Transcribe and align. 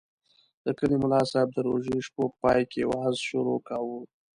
د 0.65 0.67
کلي 0.77 0.95
ملاصاحب 1.03 1.49
د 1.53 1.57
روژې 1.67 1.97
شپو 2.07 2.23
پای 2.41 2.61
کې 2.71 2.81
وعظ 2.91 3.15
شروع 3.27 3.59
کاوه. 3.67 3.99